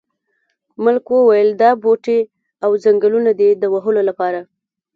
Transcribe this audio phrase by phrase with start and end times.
[0.83, 2.19] ملک وویل دا بوټي
[2.63, 4.39] او ځنګلونه دي د وهلو لپاره.